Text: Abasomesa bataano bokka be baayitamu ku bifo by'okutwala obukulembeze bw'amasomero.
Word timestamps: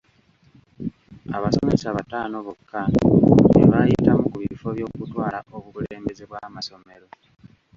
Abasomesa 1.35 1.95
bataano 1.97 2.37
bokka 2.45 2.79
be 3.51 3.63
baayitamu 3.71 4.23
ku 4.31 4.35
bifo 4.43 4.67
by'okutwala 4.75 5.39
obukulembeze 5.55 6.23
bw'amasomero. 6.29 7.07